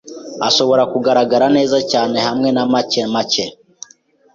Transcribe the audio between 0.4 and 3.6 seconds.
Ashobora kugaragara neza cyane hamwe na make-make.